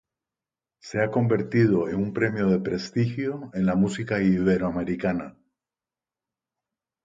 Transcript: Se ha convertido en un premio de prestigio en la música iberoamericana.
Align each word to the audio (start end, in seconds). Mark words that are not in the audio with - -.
Se 0.81 0.99
ha 0.99 1.11
convertido 1.11 1.87
en 1.87 1.97
un 1.97 2.11
premio 2.11 2.47
de 2.47 2.57
prestigio 2.59 3.51
en 3.53 3.67
la 3.67 3.75
música 3.75 4.19
iberoamericana. 4.19 5.37